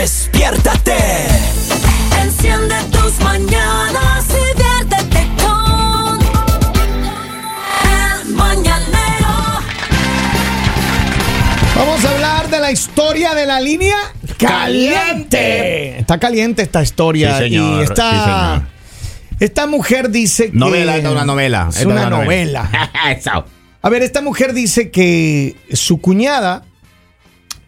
[0.00, 0.94] Despiértate.
[2.22, 6.20] Enciende tus mañanas y viértete con
[7.82, 9.58] El Mañanero.
[11.74, 13.96] Vamos a hablar de la historia de la línea
[14.38, 15.98] caliente.
[15.98, 17.36] Está caliente esta historia.
[17.38, 18.62] Sí, señor, Y sí, señor.
[19.40, 20.56] esta mujer dice que.
[20.56, 21.70] Novela, es una novela.
[21.70, 22.70] Es una novela.
[23.82, 26.67] A ver, esta mujer dice que su cuñada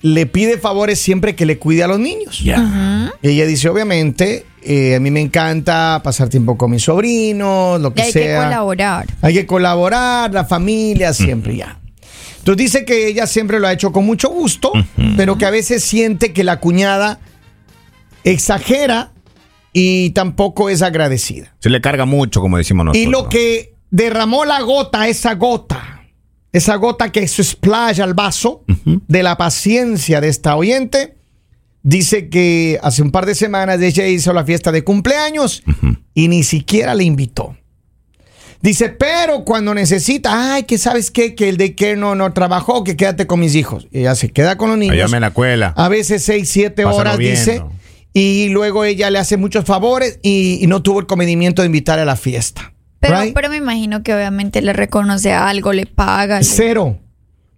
[0.02, 2.40] le pide favores siempre que le cuide a los niños.
[2.42, 3.12] Ya.
[3.22, 7.88] Y ella dice, obviamente, eh, a mí me encanta pasar tiempo con mis sobrinos, lo
[7.90, 8.44] Y que hay que sea.
[8.44, 9.06] colaborar.
[9.20, 11.78] Hay que colaborar, la familia, siempre ya.
[12.38, 14.72] Entonces dice que ella siempre lo ha hecho con mucho gusto,
[15.16, 17.20] pero que a veces siente que la cuñada
[18.24, 19.12] exagera
[19.72, 21.54] y tampoco es agradecida.
[21.60, 23.02] Se le carga mucho, como decimos nosotros.
[23.04, 25.99] Y lo que derramó la gota, esa gota,
[26.52, 31.16] esa gota que se splash al vaso de la paciencia de esta oyente,
[31.82, 35.62] dice que hace un par de semanas ella hizo la fiesta de cumpleaños
[36.14, 37.56] y ni siquiera le invitó.
[38.62, 42.84] Dice, pero cuando necesita, ay, que sabes qué, que el de que no, no trabajó,
[42.84, 43.88] que quédate con mis hijos.
[43.90, 44.94] Y ella se queda con los niños.
[44.94, 45.72] Allá me la cuela.
[45.76, 47.62] A veces seis, siete Pásalo horas, dice.
[48.12, 51.98] Y luego ella le hace muchos favores y, y no tuvo el comedimiento de invitar
[52.00, 52.74] a la fiesta.
[53.00, 53.34] Pero, Right?
[53.34, 56.38] pero me imagino que obviamente le reconoce algo, le paga.
[56.38, 56.98] le- Cero.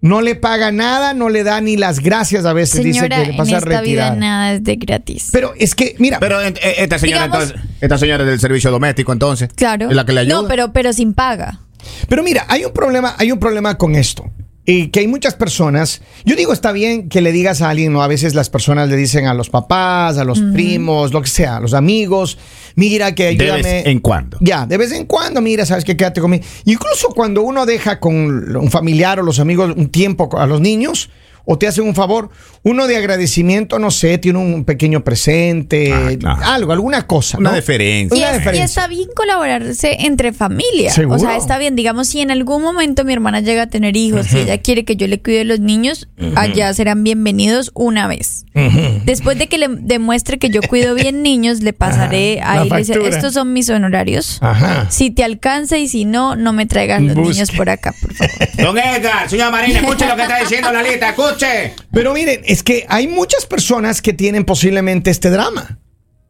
[0.00, 2.82] No le paga nada, no le da ni las gracias a veces.
[2.82, 5.28] Señora, dice que le en pasa esta vida nada es de gratis.
[5.30, 8.40] Pero es que, mira, Pero eh, eh, esta señora, Digamos- entonces, esta señora es del
[8.40, 9.48] servicio doméstico, entonces.
[9.54, 9.88] claro.
[9.90, 10.42] Es la que le ayuda.
[10.42, 11.60] No, pero, pero sin paga.
[12.08, 14.28] Pero mira, hay un problema, hay un problema con esto.
[14.64, 18.00] Y que hay muchas personas, yo digo, está bien que le digas a alguien, ¿no?
[18.00, 21.56] A veces las personas le dicen a los papás, a los primos, lo que sea,
[21.56, 22.38] a los amigos,
[22.77, 23.62] mira que De ayúdame.
[23.62, 24.38] vez en cuando.
[24.41, 26.44] Ya, de vez en cuando, mira, sabes que quédate conmigo.
[26.64, 28.14] Incluso cuando uno deja con
[28.56, 31.10] un familiar o los amigos un tiempo a los niños,
[31.44, 32.30] o te hacen un favor,
[32.62, 36.42] uno de agradecimiento, no sé, tiene un pequeño presente, Ah, claro.
[36.44, 37.38] algo, alguna cosa.
[37.38, 37.56] Una ¿no?
[37.56, 38.16] deferencia.
[38.16, 40.91] Y, Una es- y está bien colaborarse entre familia.
[40.92, 41.16] Seguro.
[41.16, 41.75] O sea, está bien.
[41.76, 44.97] Digamos, si en algún momento mi hermana llega a tener hijos y ella quiere que
[44.97, 48.44] yo le cuide a los niños, allá serán bienvenidos una vez.
[49.04, 52.76] Después de que le demuestre que yo cuido bien niños, le pasaré Ajá, la le
[52.78, 53.16] dice, factura.
[53.16, 54.38] estos son mis honorarios.
[54.41, 54.86] Ajá.
[54.91, 57.32] Si te alcanza y si no, no me traigas los Busque.
[57.34, 58.32] niños por acá, por favor.
[58.58, 61.31] Don Edgar, señora Marina, escuche lo que está diciendo Lalita, escuche.
[61.93, 65.78] Pero miren, es que hay muchas personas que tienen posiblemente este drama.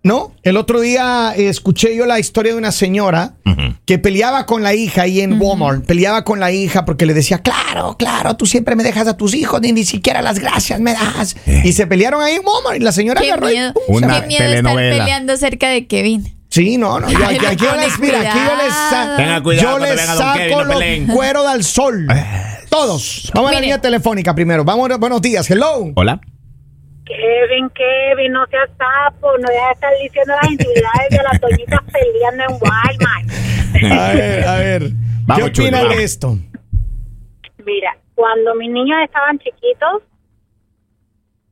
[0.04, 0.34] ¿No?
[0.42, 3.34] El otro día eh, escuché yo la historia de una señora
[3.86, 5.84] que peleaba con la hija ahí en Walmart.
[5.86, 9.32] Peleaba con la hija porque le decía, claro, claro, tú siempre me dejas a tus
[9.32, 11.36] hijos, ni, ni siquiera las gracias me das.
[11.46, 14.20] Y se pelearon ahí en Walmart y la señora Qué agarró y miedo, se Una
[14.22, 14.98] qué miedo estar telenovela.
[15.04, 16.34] peleando cerca de Kevin.
[16.48, 17.08] Sí, no, no.
[17.08, 19.16] Yo, aquí, aquí yo les, mira, aquí yo les, sa- cuidado.
[19.19, 21.06] Tenga cuidado yo les venga don Kevin, saco no los peleen.
[21.06, 22.06] cuero del sol.
[22.72, 23.30] Todos.
[23.34, 24.64] Vamos a la línea telefónica primero.
[24.64, 25.48] Vamos, buenos días.
[25.50, 25.92] Hello.
[25.94, 26.18] Hola.
[27.04, 31.80] Kevin, Kevin, no seas sapo, no dejes de estar diciendo las intimidades de las doñitas
[31.92, 33.28] peleando en Walmart.
[34.00, 34.82] A ver, a ver.
[35.26, 36.38] Vamos, ¿Qué de esto?
[37.64, 40.02] Mira, cuando mis niños estaban chiquitos,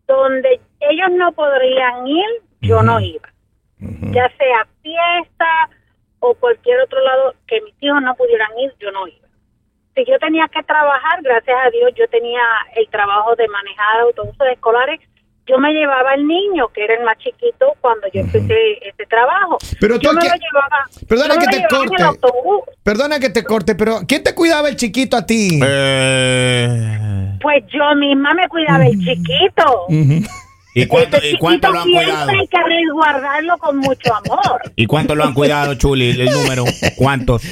[0.06, 3.28] donde ellos no podrían ir, yo no iba.
[3.78, 5.68] Ya sea fiesta
[6.20, 9.29] o cualquier otro lado que mis hijos no pudieran ir, yo no iba.
[10.04, 12.40] Si yo tenía que trabajar, gracias a Dios, yo tenía
[12.74, 14.98] el trabajo de manejar autobuses escolares.
[15.46, 19.58] Yo me llevaba al niño, que era el más chiquito, cuando yo empecé ese trabajo.
[19.78, 20.86] Pero tú yo me lo llevaba.
[21.06, 22.02] Perdona yo que me te el corte.
[22.02, 22.60] autobús.
[22.82, 25.60] Perdona que te corte, pero ¿quién te cuidaba el chiquito a ti?
[25.62, 29.86] Eh, Pues yo misma me cuidaba el chiquito.
[30.74, 32.30] ¿Y cuánto, ¿Y cuánto lo han siempre cuidado?
[32.30, 34.60] hay que resguardarlo con mucho amor.
[34.76, 36.10] ¿Y cuánto lo han cuidado, Chuli?
[36.10, 36.64] El número.
[36.96, 37.42] ¿Cuántos?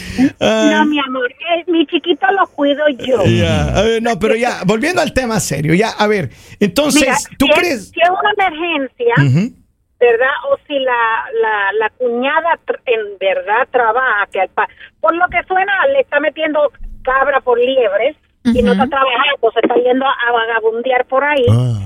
[0.41, 3.25] No, mi amor, eh, mi chiquito lo cuido yo.
[3.25, 6.31] Ya, a ver, no, pero ya, volviendo al tema serio, ya, a ver,
[6.61, 7.75] entonces, Mira, ¿tú si, crees?
[7.75, 9.55] Es, si es una emergencia, Ujú.
[9.99, 10.31] ¿verdad?
[10.53, 14.69] O si la, la, la cuñada en verdad trabaja, que al pa-
[15.01, 16.71] por lo que suena le está metiendo
[17.03, 18.15] cabra por liebres
[18.45, 21.45] y no está trabajando, se está yendo a vagabundear por ahí.
[21.51, 21.81] Ah.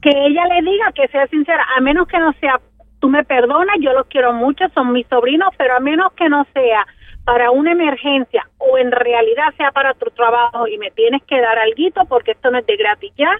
[0.00, 2.60] Que ella le diga que sea sincera, a menos que no sea,
[3.00, 6.46] tú me perdonas, yo los quiero mucho, son mis sobrinos, pero a menos que no
[6.52, 6.86] sea
[7.24, 11.58] para una emergencia o en realidad sea para tu trabajo y me tienes que dar
[11.58, 13.30] algo porque esto no es de gratis ya,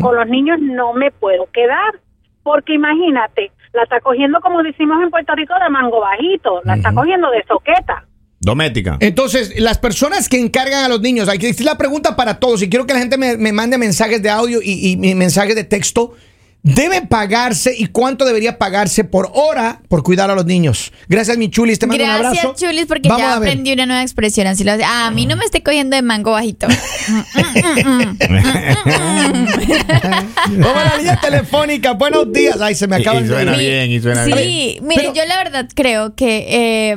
[0.00, 1.94] con los niños no me puedo quedar.
[2.42, 6.94] Porque imagínate, la está cogiendo como decimos en Puerto Rico de mango bajito, la está
[6.94, 8.04] cogiendo de soqueta.
[8.40, 8.96] Doméstica.
[9.00, 12.62] Entonces, las personas que encargan a los niños, hay que es la pregunta para todos,
[12.62, 15.54] y quiero que la gente me, me mande mensajes de audio y, y- y mensajes
[15.56, 16.14] de texto.
[16.62, 20.92] debe pagarse y cuánto debería pagarse por hora por cuidar a los niños?
[21.08, 21.78] Gracias, mi chulis.
[21.78, 22.66] Te mando un Gracias, abrazo.
[22.66, 24.46] Chulis, porque Vamos ya aprendí una nueva expresión.
[24.48, 24.82] Así lo hace.
[24.84, 26.66] Ah, a mí no me esté cogiendo de mango bajito.
[30.58, 31.92] Vamos a la línea telefónica.
[31.92, 32.60] Buenos días.
[32.60, 34.86] Ay, se me Y- acaba y el suena bien, y suena sí, bien.
[34.86, 36.96] mire, Pero- yo la verdad creo que eh,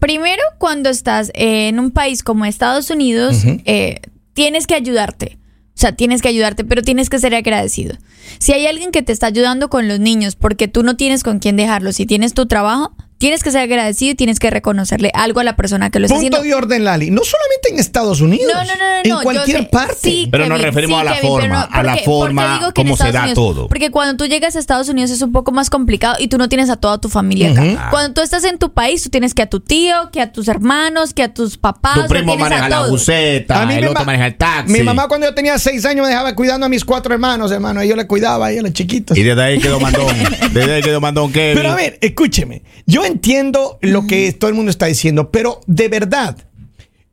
[0.00, 4.00] primero cuando estás en un país como Estados Unidos, eh,
[4.32, 5.38] tienes que ayudarte.
[5.68, 7.96] O sea, tienes que ayudarte, pero tienes que ser agradecido.
[8.38, 11.38] Si hay alguien que te está ayudando con los niños porque tú no tienes con
[11.38, 15.40] quién dejarlos, si tienes tu trabajo, tienes que ser agradecido y tienes que reconocerle algo
[15.40, 16.48] a la persona que lo está Punto haciendo.
[16.48, 17.10] de orden, Lali.
[17.10, 18.52] No solamente en Estados Unidos.
[18.52, 19.18] No, no, no, no.
[19.18, 19.68] En cualquier sé.
[19.70, 19.96] parte.
[20.02, 23.12] Sí, Pero nos referimos sí, a la Kevin, pero forma, a la forma, cómo se
[23.12, 23.68] da Unidos- todo.
[23.68, 26.48] Porque cuando tú llegas a Estados Unidos es un poco más complicado y tú no
[26.48, 27.88] tienes a toda tu familia acá.
[27.90, 30.48] Cuando tú estás en tu país, tú tienes que a tu tío, que a tus
[30.48, 31.94] hermanos, que a tus papás.
[32.02, 32.90] Tu primo a maneja la todos.
[32.90, 34.72] buseta, mí el mi otro ma- maneja el taxi.
[34.72, 37.82] Mi mamá cuando yo tenía seis años me dejaba cuidando a mis cuatro hermanos, hermano.
[37.82, 39.16] Y yo le cuidaba a ellos, los chiquitos.
[39.16, 40.14] Y desde ahí quedó mandón.
[40.52, 41.56] Desde ahí quedó mandón Kevin.
[41.56, 42.62] Pero a ver, escúcheme.
[42.86, 46.36] Yo entiendo lo que todo el mundo está diciendo, pero de verdad,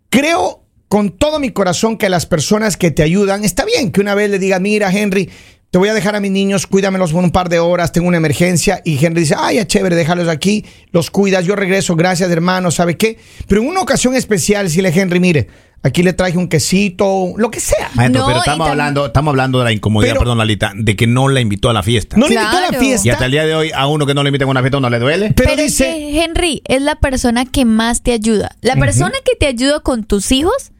[0.10, 4.14] creo con todo mi corazón que las personas que te ayudan, está bien que una
[4.14, 5.30] vez le digan, mira, Henry,
[5.72, 8.18] te voy a dejar a mis niños, cuídamelos por un par de horas, tengo una
[8.18, 8.80] emergencia.
[8.86, 12.96] Y Henry dice, ay, ya chévere, déjalos aquí, los cuidas, yo regreso, gracias, hermano, ¿sabe
[12.96, 13.18] qué?
[13.48, 15.48] Pero en una ocasión especial, si le Henry, mire,
[15.84, 17.90] aquí le traje un quesito, lo que sea.
[17.94, 20.96] Maestro, No, pero estamos tam- hablando, estamos hablando de la incomodidad, Pero- perdón, Lalita, de
[20.96, 22.18] que no la invitó a la fiesta.
[22.18, 22.84] No le invitó a la Claro.
[22.84, 23.08] fiesta.
[23.08, 24.80] y hasta el día de hoy, a uno que no le inviten a una fiesta
[24.80, 25.34] no le duele.
[25.36, 28.56] pero, Pero, es dice, que Henry es la persona que más te ayuda.
[28.62, 30.72] La persona que te ayuda con tus hijos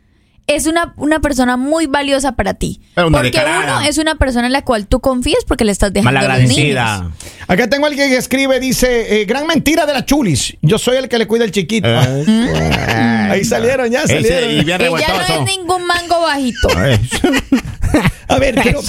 [0.48, 2.82] es una, una persona muy valiosa para ti.
[2.96, 5.94] Pero una porque uno es una persona en la cual tú confías porque le estás
[5.94, 6.76] dejando a los niños.
[6.76, 7.12] Malagradecida.
[7.48, 10.58] Acá tengo a alguien que escribe, dice, eh, gran mentira de la chulis.
[10.62, 11.88] Yo soy el que le cuida el chiquito.
[11.88, 13.28] Eh.
[13.32, 14.52] Ahí salieron, ya Ese, salieron.
[14.52, 16.68] y bien Ella no es ningún mango bajito.
[18.28, 18.82] A ver, pero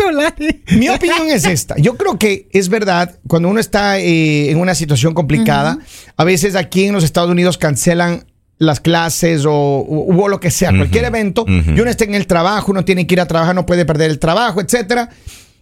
[0.77, 1.75] mi opinión es esta.
[1.77, 5.79] Yo creo que es verdad, cuando uno está eh, en una situación complicada,
[6.17, 8.25] a veces aquí en los Estados Unidos cancelan
[8.59, 11.73] las clases o, o- o lo que sea, cualquier evento, ujú.
[11.77, 14.11] y uno está en el trabajo, uno tiene que ir a trabajar, no puede perder
[14.11, 15.11] el trabajo, etcétera,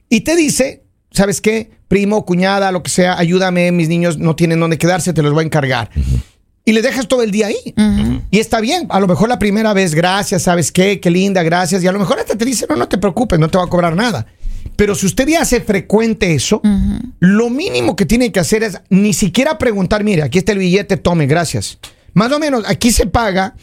[0.08, 1.70] y te dice, ¿sabes qué?
[1.88, 5.42] Primo, cuñada, lo que sea, ayúdame, mis niños no tienen dónde quedarse, te los voy
[5.42, 5.90] a encargar.
[6.64, 7.56] Y le dejas todo el día ahí.
[8.30, 11.00] Y está bien, a lo mejor la primera vez, gracias, ¿sabes qué?
[11.00, 11.82] Qué linda, gracias.
[11.82, 13.66] Y a lo mejor hasta te dice, no, no te preocupes, no te va a
[13.66, 14.26] cobrar nada.
[14.76, 16.62] Pero si usted ya hace frecuente eso,
[17.18, 20.96] lo mínimo que tiene que hacer es ni siquiera preguntar, mire, aquí está el billete,
[20.98, 21.78] tome, gracias.
[22.14, 23.54] Más o menos, aquí se paga,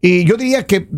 [0.00, 0.88] y yo diría que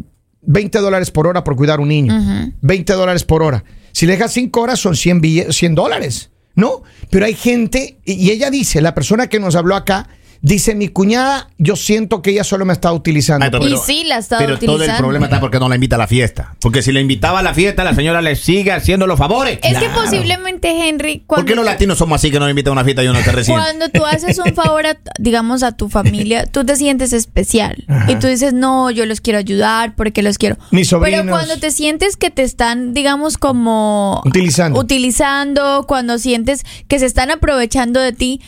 [0.43, 2.15] 20 dólares por hora por cuidar un niño.
[2.61, 3.65] 20 dólares por hora.
[3.93, 6.83] Si le dejas 5 horas son 100, bille- 100 dólares, ¿no?
[7.11, 10.09] Pero hay gente, y ella dice, la persona que nos habló acá,
[10.41, 13.41] dice, mi cuñada, yo siento que ella solo me está utilizando.
[13.41, 15.97] Maestro, Y sí, la ha estado pero todo el problema está porque no la invita
[15.97, 16.55] a la fiesta.
[16.61, 19.59] Porque si la invitaba a la fiesta, la señora le sigue haciendo los favores.
[19.63, 22.71] Es que posiblemente, Henry, ¿Por cuando, qué los latinos somos así que no le invitan
[22.71, 23.59] a una fiesta y uno se recibe?
[23.59, 27.85] cuando tú haces un favor, a, digamos, a tu familia, tú te sientes especial.
[28.09, 30.57] Y tú dices, no, yo los quiero ayudar porque los quiero.
[30.71, 31.23] Mis sobrinos.
[31.23, 34.23] Pero cuando te sientes que te están, digamos, como...
[34.25, 34.79] Utilizando.
[34.79, 38.41] Utilizando, cuando sientes que se están aprovechando de ti...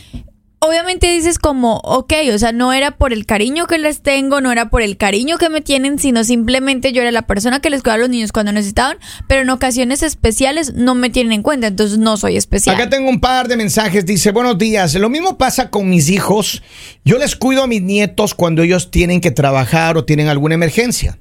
[0.63, 4.53] Obviamente dices como, ok, o sea, no era por el cariño que les tengo, no
[4.53, 7.81] era por el cariño que me tienen, sino simplemente yo era la persona que les
[7.81, 11.69] cuidaba a los niños cuando necesitaban, pero en ocasiones especiales no me tienen en cuenta,
[11.69, 12.77] entonces no soy especial.
[12.77, 14.05] Acá tengo un par de mensajes.
[14.05, 14.95] Dice, buenos días.
[14.97, 16.63] Lo mismo pasa con mis hijos.
[17.07, 21.19] Yo les cuido a mis nietos cuando ellos tienen que trabajar o tienen alguna emergencia.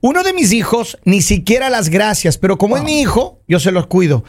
[0.00, 3.72] Uno de mis hijos ni siquiera las gracias, pero como es mi hijo, yo se
[3.72, 4.22] los cuido.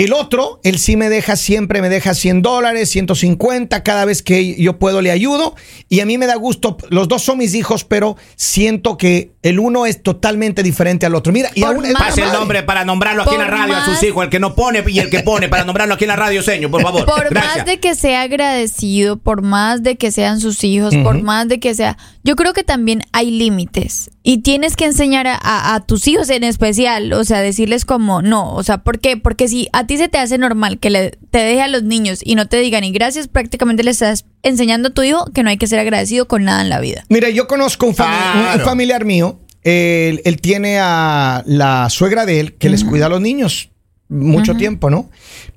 [0.00, 4.54] El otro, él sí me deja siempre, me deja 100 dólares, 150, cada vez que
[4.54, 5.54] yo puedo le ayudo.
[5.90, 9.58] Y a mí me da gusto, los dos son mis hijos, pero siento que el
[9.58, 11.32] uno es totalmente diferente al otro.
[11.32, 13.74] Mira, y Por aún es más- Pase el nombre para nombrarlo aquí en la radio
[13.74, 16.08] a sus hijos, el que no pone y el que pone para nombrarlo aquí en
[16.08, 17.06] la radio, señor, por favor.
[17.06, 17.56] Por Gracias.
[17.58, 21.58] más de que sea agradecido, por más de que sean sus hijos, por más de
[21.60, 25.80] que sea, yo creo que también hay límites y tienes que enseñar a, a- a
[25.80, 29.16] tus hijos en especial, o sea, decirles como no, o sea, ¿por qué?
[29.16, 32.20] Porque si a ti se te hace normal que le, te deje a los niños
[32.22, 35.50] y no te digan y gracias, prácticamente le estás enseñando a tu hijo que no
[35.50, 37.04] hay que ser agradecido con nada en la vida.
[37.08, 39.38] Mira, yo conozco un, fami- familiar mío.
[39.62, 43.68] Él, él tiene a la suegra de él que les cuida a los niños
[44.08, 45.08] mucho tiempo, ¿no?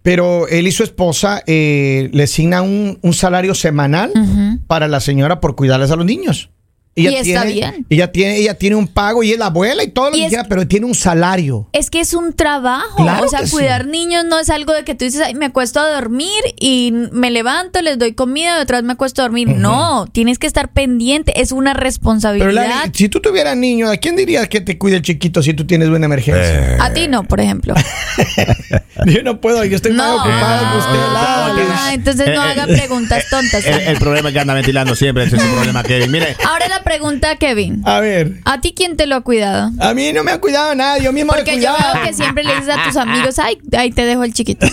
[0.04, 4.12] Pero él y su esposa eh, le asignan un, un salario semanal
[4.68, 6.50] para la señora por cuidarles a los niños.
[6.96, 7.86] Ella Y está tiene, bien.
[7.90, 10.28] Ella tiene, ella tiene un pago y es la abuela y todo lo Y que
[10.28, 11.68] quiera, pero tiene un salario.
[11.74, 12.98] Es que es un trabajo.
[12.98, 13.52] Claro o sea, que sí.
[13.54, 16.94] cuidar niños no es algo de que tú dices, "Ay, me acuesto a dormir y
[17.12, 19.48] me levanto, les doy comida y otra vez me acuesto a dormir.
[19.50, 21.42] No, tienes que estar pendiente.
[21.42, 22.52] Es una Pero responsabilidad.
[22.54, 25.66] Lali, si tú tuvieras niño, ¿a quién dirías que te cuide el chiquito si tú
[25.66, 26.78] tienes una emergencia?
[26.80, 27.74] a ti no, por ejemplo.
[29.06, 30.16] Yo no puedo, yo estoy más no.
[30.18, 31.96] ocupado que usted, Ah, Lali.
[31.96, 33.66] entonces no Eh, haga eh, preguntas tontas.
[33.66, 36.12] El, el problema es que anda ventilando siempre, ese es su problema, Kevin.
[36.12, 37.82] Mire, Ahora la pregunta, Kevin.
[37.86, 39.72] A ver, ¿A ti quién te lo ha cuidado?
[39.80, 41.94] a mí no me ha cuidado nadie, yo mismo le Porque yo cuidaba.
[41.96, 44.68] veo que siempre le dices a tus amigos, ay, ahí te dejo el chiquito.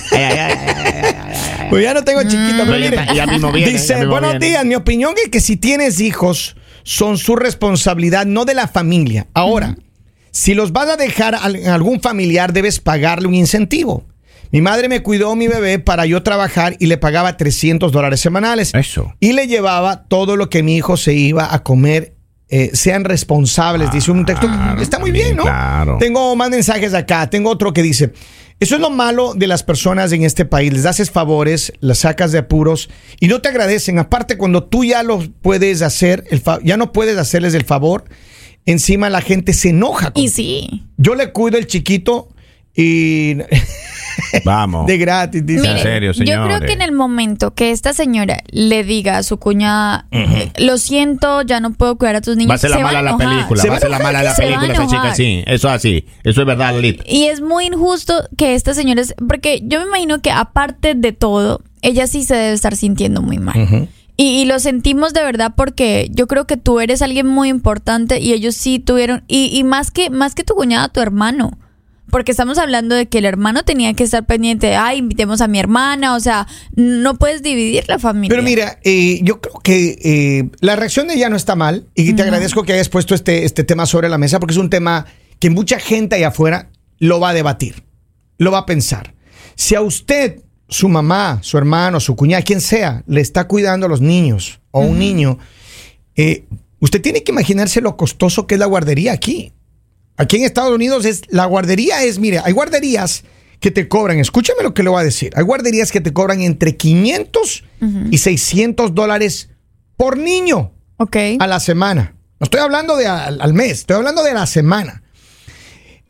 [1.70, 3.94] Pues ya no tengo chiquito, pero Pero ya mire, está- ya mismo viene, ya dice,
[3.96, 4.46] mismo buenos viene".
[4.46, 9.28] días, mi opinión es que si tienes hijos, son su responsabilidad, no de la familia.
[9.34, 9.76] Ahora,
[10.32, 14.04] si los vas a dejar a algún familiar, debes pagarle un incentivo.
[14.52, 18.20] Mi madre me cuidó a mi bebé para yo trabajar y le pagaba 300 dólares
[18.20, 18.72] semanales.
[18.74, 19.14] Eso.
[19.20, 22.14] Y le llevaba todo lo que mi hijo se iba a comer.
[22.52, 24.48] eh, sean responsables, dice un texto.
[24.80, 25.44] Está muy bien, ¿no?
[25.44, 25.98] claro.
[26.00, 27.30] Tengo más mensajes acá.
[27.30, 28.12] Tengo otro que dice:
[28.58, 30.72] Eso es lo malo de las personas en este país.
[30.72, 32.90] Les haces favores, las sacas de apuros
[33.20, 34.00] y no te agradecen.
[34.00, 38.02] Aparte, cuando tú ya lo puedes hacer, el fa- ya no puedes hacerles el favor,
[38.66, 40.06] encima la gente se enoja.
[40.16, 40.32] Y contigo.
[40.34, 40.82] sí.
[40.96, 42.30] Yo le cuido el chiquito
[42.76, 43.36] y.
[44.44, 44.86] vamos.
[44.86, 45.66] de gratis, dice.
[45.70, 46.66] En serio, yo creo señores.
[46.68, 51.42] que en el momento que esta señora le diga a su cuñada, eh, lo siento,
[51.42, 53.16] ya no puedo cuidar a tus niños, Va a ser la se mala a la
[53.16, 55.42] película, Se va a ser la mala la película esa chica, sí.
[55.46, 57.02] Eso es así, eso es verdad, Lolita.
[57.06, 61.12] Y es muy injusto que esta señora, es- porque yo me imagino que aparte de
[61.12, 63.88] todo, ella sí se debe estar sintiendo muy mal.
[64.16, 68.20] Y, y lo sentimos de verdad porque yo creo que tú eres alguien muy importante
[68.20, 71.52] y ellos sí tuvieron, y, y más que más que tu cuñada, tu hermano.
[72.10, 75.48] Porque estamos hablando de que el hermano tenía que estar pendiente de, ay, invitemos a
[75.48, 78.30] mi hermana, o sea, no puedes dividir la familia.
[78.30, 82.12] Pero mira, eh, yo creo que eh, la reacción de ella no está mal y
[82.12, 85.06] te agradezco que hayas puesto este, este tema sobre la mesa porque es un tema
[85.38, 87.82] que mucha gente allá afuera lo va a debatir,
[88.38, 89.14] lo va a pensar.
[89.56, 93.88] Si a usted, su mamá, su hermano, su cuñada, quien sea, le está cuidando a
[93.88, 95.38] los niños o a un niño,
[96.14, 96.44] eh,
[96.78, 99.52] usted tiene que imaginarse lo costoso que es la guardería aquí.
[100.20, 103.24] Aquí en Estados Unidos es la guardería es, mire, hay guarderías
[103.58, 106.42] que te cobran, escúchame lo que le voy a decir, hay guarderías que te cobran
[106.42, 107.64] entre 500
[108.10, 109.48] y 600 dólares
[109.96, 111.16] por niño Ok.
[111.38, 112.14] a la semana.
[112.38, 115.02] No estoy hablando de al, al mes, estoy hablando de la semana.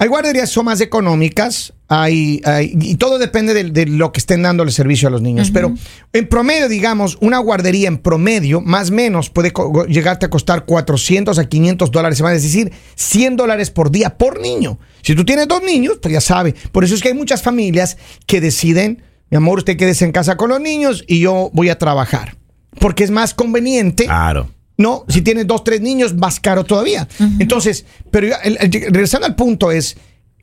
[0.01, 4.19] Hay guarderías que son más económicas, hay, hay- y todo depende de, de lo que
[4.19, 5.51] estén dando el servicio a los niños.
[5.53, 5.75] Pero
[6.15, 9.53] en promedio, digamos, una guardería en promedio, más o menos, puede
[9.89, 14.41] llegarte a costar 400 a 500 dólares semana, es decir, 100 dólares por día por
[14.41, 14.79] niño.
[15.03, 16.55] Si tú tienes dos niños, pues ya sabe.
[16.73, 20.39] Por eso es que hay muchas familias que deciden, mi amor, usted quédese en casa
[20.39, 22.37] con los niños y yo voy a trabajar.
[22.79, 24.05] Porque es más conveniente.
[24.07, 24.49] Claro.
[24.81, 27.07] No, si tienes dos, tres niños, más caro todavía.
[27.39, 29.97] Entonces, pero ya, el- el- regresando al punto es,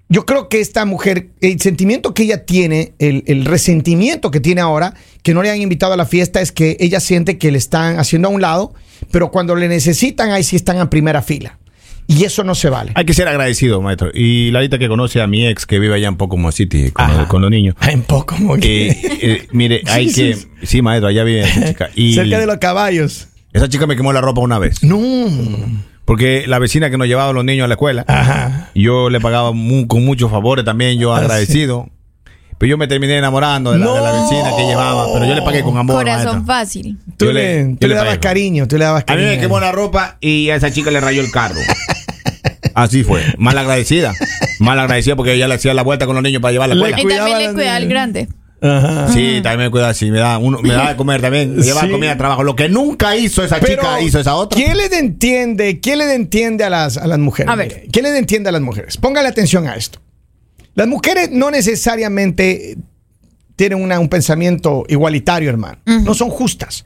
[0.10, 4.62] yo creo que esta mujer, el sentimiento que ella tiene, el, el resentimiento que tiene
[4.62, 7.58] ahora, que no le han invitado a la fiesta, es que ella siente que le
[7.58, 8.74] están haciendo a un lado,
[9.12, 11.58] pero cuando le necesitan, ahí sí están en primera fila.
[12.10, 12.94] Y eso no se vale.
[12.96, 14.12] Hay que ser agradecido, maestro.
[14.13, 17.41] Y Larita que conoce a mi ex que vive allá en Pocomo City con, con
[17.41, 17.75] los niños.
[17.82, 20.34] En poco, como que- Eh, eh, mire, hay Sí, que...
[20.36, 20.48] sí.
[20.63, 21.89] Sí, maestro, allá vive esa chica.
[21.96, 23.27] Y cerca de los caballos.
[23.54, 24.84] Esa chica me quemó la ropa una vez.
[24.84, 25.27] No.
[26.06, 28.70] Porque la vecina que nos llevaba a los niños a la escuela, Ajá.
[28.75, 31.89] yo le pagaba mu- con muchos favores también, yo Ah, agradecido.
[32.58, 34.24] Pero yo me terminé enamorando de la, de la No.
[34.24, 35.96] vecina que llevaba, pero yo le pagué con amor.
[35.98, 36.46] Corazón maestro.
[36.46, 36.98] fácil.
[37.18, 38.20] Tú Yo le, le- tú yo le le dabas pagué.
[38.22, 39.30] cariño, tú le dabas A mí cariño.
[39.30, 41.60] me quemó la ropa y a esa chica le rayó el carro.
[42.74, 43.22] Así fue.
[43.38, 44.13] Mal agradecida.
[44.60, 46.75] Mal agradecida porque ella le hacía la vuelta con los niños para llevar a la
[46.75, 47.00] Le escuela.
[47.00, 47.89] Y Cuidaba también a le los cuida al niños.
[47.94, 48.27] grande.
[48.62, 49.08] Ajá.
[49.14, 50.10] Sí, también me cuida así.
[50.10, 51.56] Me da, uno, me da de comer también.
[51.56, 51.90] Me lleva Sí.
[51.90, 52.44] comida de trabajo.
[52.44, 54.58] Lo que nunca hizo esa Pero, chica, hizo esa otra.
[54.58, 55.80] ¿Quién les entiende?
[55.80, 57.52] ¿Quién les entiende a las, a las mujeres?
[57.52, 57.86] A ver.
[57.92, 58.98] ¿Quién les entiende a las mujeres?
[58.98, 60.00] Póngale atención a esto.
[60.74, 62.78] Las mujeres no necesariamente
[63.56, 65.80] tienen una- un pensamiento igualitario, hermano.
[65.86, 66.84] No son justas.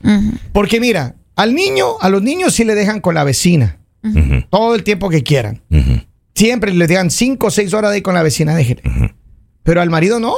[0.52, 3.78] Porque mira, al niño, a los niños sí le dejan con la vecina.
[4.50, 5.62] Todo el tiempo que quieran.
[6.34, 8.82] Siempre le dejan cinco o seis horas de ir con la vecina, déjele.
[9.62, 10.34] Pero al marido no.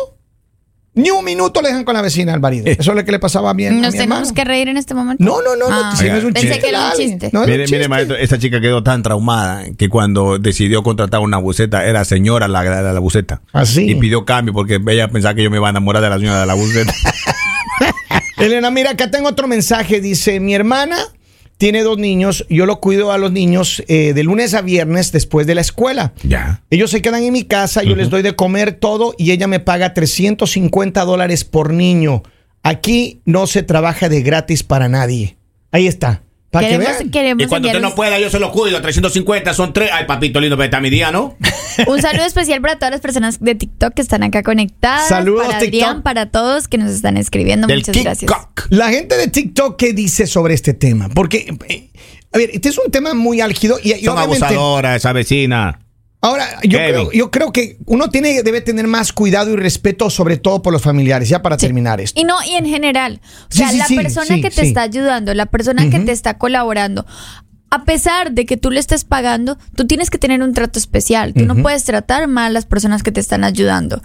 [0.97, 2.67] Ni un minuto le dejan con la vecina al marido.
[2.67, 3.93] Eso es lo que le pasaba a mi Nos hermano.
[3.93, 5.25] tenemos que reír en este momento.
[5.25, 6.63] No, no, no, no, Ah, si no es un Pensé chiste.
[6.63, 7.31] que era un chiste.
[7.33, 7.89] No es un Mire, mire, chiste.
[7.89, 12.63] maestro, esta chica quedó tan traumada que cuando decidió contratar una buceta, era señora la,
[12.63, 13.43] la, la buceta.
[13.53, 13.91] Así.
[13.91, 16.41] Y pidió cambio porque ella pensaba que yo me iba a enamorar de la señora
[16.41, 16.93] de la buceta.
[18.39, 20.01] Elena, mira, acá tengo otro mensaje.
[20.01, 20.97] Dice, mi hermana
[21.57, 22.47] tiene dos niños.
[22.49, 26.13] Yo lo cuido a los niños eh, de lunes a viernes después de la escuela.
[26.23, 26.63] ya.
[26.71, 29.61] Ellos se quedan en mi casa, yo les doy de comer todo y ella me
[29.61, 32.23] paga 350 dólares por niño.
[32.63, 35.37] Aquí no se trabaja de gratis para nadie.
[35.71, 36.23] Ahí está.
[36.55, 37.11] Para que Queremos, vean.
[37.11, 38.81] queremos Y cuando usted no pueda, yo se lo cuido.
[38.81, 39.91] 350 son tres.
[39.93, 41.37] Ay, papito lindo, pero está mi día, ¿no?
[41.89, 45.09] un, saludo especial para todas las personas de TikTok que están acá conectadas.
[45.09, 45.83] Saludos, para TikTok.
[45.83, 47.67] Adrián, para todos que nos están escribiendo.
[47.67, 48.31] Del Muchas gracias.
[48.69, 51.09] La gente de TikTok, ¿qué dice sobre este tema?
[51.09, 51.91] Porque, eh,
[52.31, 55.81] a ver, este es un tema muy álgido y, Son abusadoras, esa vecina.
[56.25, 60.39] Ahora, yo creo, yo creo que uno tiene, debe tener más cuidado y respeto, sobre
[60.39, 62.19] todo por los familiares, ya para terminar esto.
[62.19, 63.21] Y no, y en general.
[63.51, 66.13] O sea, sí, la sí, persona sí, que te está ayudando, la persona que te
[66.13, 67.05] está colaborando,
[67.69, 71.35] a pesar de que tú le estés pagando, tú tienes que tener un trato especial.
[71.35, 74.01] Tú no puedes tratar mal a las personas que te están ayudando.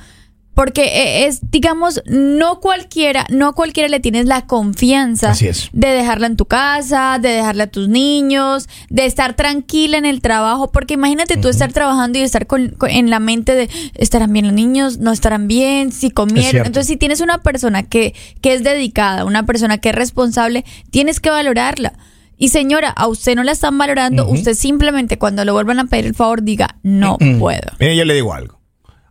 [0.59, 5.29] Porque eh, es, digamos, no cualquiera, no a cualquiera le tienes la confianza
[5.71, 10.19] de dejarla en tu casa, de dejarla a tus niños, de estar tranquila en el
[10.19, 10.69] trabajo.
[10.69, 14.47] Porque imagínate tú estar trabajando y estar con, con- en la mente de estarán bien
[14.47, 16.49] los niños, no estarán bien, si comieron.
[16.67, 21.21] Entonces, si tienes una persona que, que es dedicada, una persona que es responsable, tienes
[21.21, 21.93] que valorarla.
[22.37, 26.05] Y señora, a usted no la están valorando, usted simplemente cuando le vuelvan a pedir
[26.07, 27.71] el favor diga, no puedo.
[27.79, 28.59] Mire, yo le digo algo.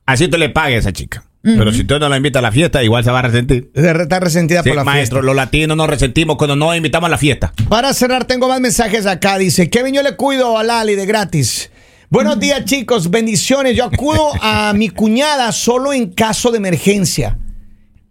[0.05, 1.25] Así usted le pague a esa chica.
[1.57, 3.71] Pero si usted no la invita a la fiesta, igual se va a resentir.
[3.75, 5.26] Está resentida Sí, por la maestro, fiesta.
[5.26, 7.52] los latinos nos resentimos cuando no invitamos a la fiesta.
[7.69, 9.38] Para cerrar, tengo más mensajes acá.
[9.38, 11.71] Dice, Kevin, yo le cuido a Lali de gratis.
[12.11, 13.11] Buenos días, chicos.
[13.11, 13.76] Bendiciones.
[13.76, 17.38] Yo acudo a mi cuñada solo en caso de emergencia.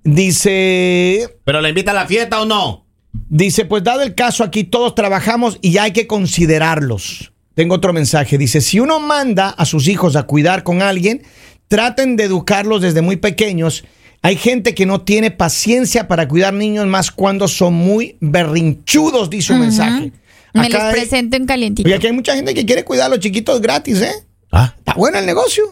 [0.03, 2.85] Dice, ¿Pero la invita a la fiesta o no?
[3.29, 7.33] dice, pues dado el caso, aquí todos trabajamos y hay que considerarlos.
[7.55, 8.37] Tengo otro mensaje.
[8.37, 11.23] Dice, si uno manda a sus hijos a cuidar con alguien,
[11.67, 13.83] traten de educarlos desde muy pequeños.
[14.21, 19.53] Hay gente que no tiene paciencia para cuidar niños más cuando son muy berrinchudos, dice
[19.53, 20.11] un mensaje.
[20.53, 21.87] Me los hay- presento en calientito.
[21.87, 24.11] Oye, aquí hay mucha gente que quiere cuidar a los chiquitos gratis, ¿eh?
[24.51, 25.63] Ah, Está bueno el negocio.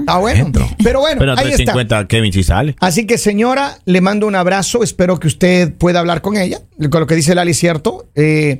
[0.00, 0.46] Está bueno.
[0.46, 0.66] Entro.
[0.82, 1.74] Pero bueno, pero ahí está.
[1.74, 2.74] 350 Kevin sí sale.
[2.80, 4.82] Así que, señora, le mando un abrazo.
[4.82, 6.58] Espero que usted pueda hablar con ella.
[6.90, 8.08] Con lo que dice Lali, cierto.
[8.14, 8.58] Eh,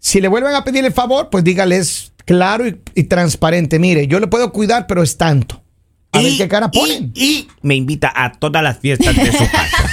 [0.00, 3.78] si le vuelven a pedir el favor, pues dígales claro y, y transparente.
[3.78, 5.62] Mire, yo le puedo cuidar, pero es tanto.
[6.14, 7.12] A ver qué cara ponen.
[7.14, 9.90] Y, y me invita a todas las fiestas de su casa.